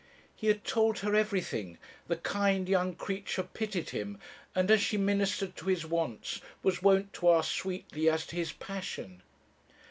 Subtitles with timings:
[0.35, 4.17] He had told her everything; the kind young creature pitied him,
[4.55, 8.51] and as she ministered to his wants, was wont to ask sweetly as to his
[8.51, 9.21] passion.